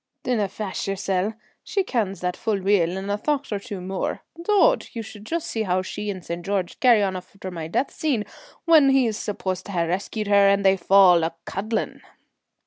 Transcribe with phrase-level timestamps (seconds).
[0.23, 4.23] "Dinna fash yoursel' she kens that full weel and a thocht or two more.
[4.41, 4.87] Dod!
[4.93, 6.43] Ye should just see how she and St.
[6.43, 8.25] George carry on after my death scene,
[8.65, 12.01] when he's supposit to ha' rescued her and they fall a cuddlin'."